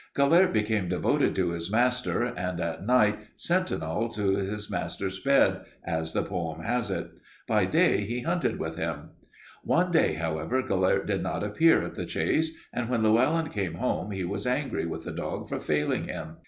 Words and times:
Gelert 0.15 0.51
became 0.51 0.89
devoted 0.89 1.35
to 1.35 1.51
his 1.51 1.71
master 1.71 2.23
and 2.23 2.59
at 2.59 2.87
night 2.87 3.19
'sentinel'd 3.35 4.15
his 4.15 4.67
master's 4.67 5.19
bed,' 5.19 5.61
as 5.85 6.13
the 6.13 6.23
poem 6.23 6.63
has 6.63 6.89
it. 6.89 7.19
By 7.47 7.65
day 7.65 8.01
he 8.05 8.21
hunted 8.21 8.57
with 8.57 8.77
him. 8.77 9.11
"One 9.63 9.91
day, 9.91 10.13
however, 10.13 10.63
Gelert 10.63 11.05
did 11.05 11.21
not 11.21 11.43
appear 11.43 11.83
at 11.83 11.93
the 11.93 12.07
chase 12.07 12.49
and 12.73 12.89
when 12.89 13.03
Llewelyn 13.03 13.49
came 13.49 13.75
home 13.75 14.09
he 14.09 14.23
was 14.23 14.47
angry 14.47 14.87
with 14.87 15.03
the 15.03 15.11
dog 15.11 15.47
for 15.47 15.59
failing 15.59 16.05
him. 16.05 16.37